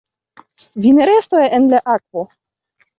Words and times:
"Vi 0.85 0.95
ne 1.01 1.07
restu 1.11 1.45
en 1.59 1.71
la 1.77 1.85
akvo!" 1.99 2.29